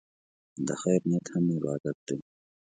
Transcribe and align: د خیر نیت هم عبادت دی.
د 0.67 0.69
خیر 0.81 1.01
نیت 1.09 1.25
هم 1.33 1.45
عبادت 1.55 1.97
دی. 2.07 2.17